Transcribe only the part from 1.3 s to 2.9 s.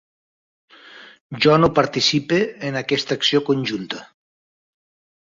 Jo no participe en